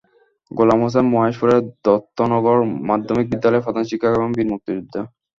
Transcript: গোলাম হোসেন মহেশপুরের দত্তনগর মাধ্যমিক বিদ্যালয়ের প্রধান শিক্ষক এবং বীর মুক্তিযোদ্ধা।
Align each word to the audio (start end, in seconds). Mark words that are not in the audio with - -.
গোলাম 0.51 0.79
হোসেন 0.83 1.05
মহেশপুরের 1.13 1.61
দত্তনগর 1.85 2.57
মাধ্যমিক 2.89 3.25
বিদ্যালয়ের 3.29 3.65
প্রধান 3.65 3.83
শিক্ষক 3.89 4.13
এবং 4.17 4.29
বীর 4.31 4.51
মুক্তিযোদ্ধা। 4.53 5.01